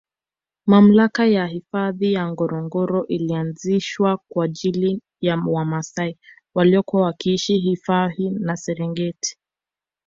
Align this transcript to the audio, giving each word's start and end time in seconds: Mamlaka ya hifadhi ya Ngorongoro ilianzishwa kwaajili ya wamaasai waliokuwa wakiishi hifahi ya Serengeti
Mamlaka 0.65 1.25
ya 1.27 1.45
hifadhi 1.47 2.13
ya 2.13 2.31
Ngorongoro 2.31 3.05
ilianzishwa 3.07 4.19
kwaajili 4.29 5.01
ya 5.21 5.43
wamaasai 5.47 6.17
waliokuwa 6.53 7.01
wakiishi 7.03 7.57
hifahi 7.57 8.37
ya 8.47 8.57
Serengeti 8.57 9.37